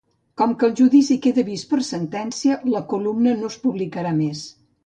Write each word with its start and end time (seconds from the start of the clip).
Com 0.41 0.53
que 0.61 0.65
el 0.67 0.71
judici 0.79 1.17
queda 1.25 1.43
vist 1.51 1.69
per 1.73 1.79
sentència, 1.89 2.57
la 2.77 2.83
columna 2.95 3.35
no 3.43 3.55
es 3.55 3.63
publicarà 3.67 4.19
més. 4.25 4.47